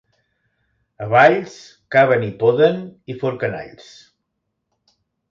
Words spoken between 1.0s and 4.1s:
A Valls, caven i poden i forquen alls.